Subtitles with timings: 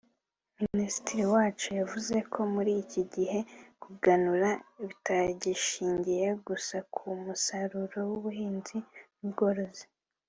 [0.63, 3.39] Minisitiri Uwacu yavuze ko muri iki gihe
[3.83, 4.49] kuganura
[4.87, 8.77] bitagishingiye gusa ku musaruro w’ubuhinzi
[9.19, 9.85] n’ubworozi